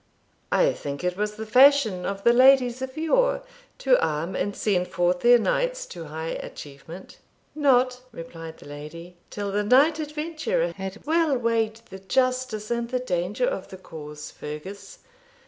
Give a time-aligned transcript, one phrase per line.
[0.51, 3.43] I think it was the fashion of the ladies of yore
[3.77, 7.19] to arm and send forth their knights to high achievement.'
[7.53, 12.97] 'Not,' replied the lady, 'till the knight adventurer had well weighed the justice and the
[12.97, 14.97] danger of the cause, Fergus.